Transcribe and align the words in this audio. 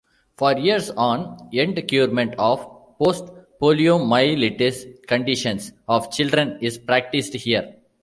For 0.35 0.57
years 0.57 0.89
on 0.89 1.49
end 1.53 1.75
curement 1.87 2.33
of 2.39 2.97
post 2.97 3.25
poliomyelitis 3.61 5.05
conditions 5.05 5.73
of 5.87 6.09
children 6.11 6.57
is 6.59 6.79
practised 6.79 7.35
here. 7.35 7.75